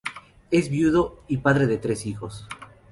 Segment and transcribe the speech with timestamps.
[0.49, 2.47] Es viudo y padre de tres hijos.